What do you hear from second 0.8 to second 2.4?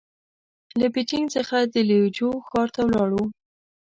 بېجينګ څخه د ليوجو